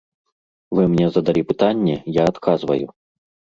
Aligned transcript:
Вы 0.79 0.85
мне 0.93 1.09
задалі 1.17 1.45
пытанне, 1.53 2.01
я 2.21 2.27
адказваю. 2.33 2.83